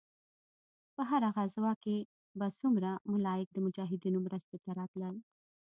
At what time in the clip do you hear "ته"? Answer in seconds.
4.63-4.69